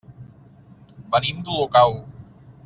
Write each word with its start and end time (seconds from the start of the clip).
Venim 1.17 1.45
d'Olocau. 1.49 1.95